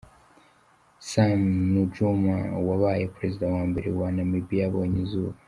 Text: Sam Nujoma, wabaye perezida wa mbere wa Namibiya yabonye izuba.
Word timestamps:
Sam 1.09 1.41
Nujoma, 1.73 2.37
wabaye 2.67 3.03
perezida 3.15 3.45
wa 3.55 3.61
mbere 3.69 3.87
wa 3.99 4.07
Namibiya 4.15 4.63
yabonye 4.63 4.99
izuba. 5.05 5.33